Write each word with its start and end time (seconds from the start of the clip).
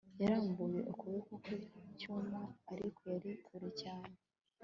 Yarambuye 0.21 0.79
ukuboko 0.91 1.31
ku 1.43 1.89
cyuma 1.99 2.39
ariko 2.73 2.99
cyari 3.07 3.31
kure 3.45 3.69
cyane 3.81 4.15